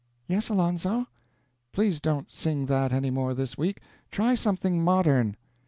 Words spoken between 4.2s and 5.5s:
something modern."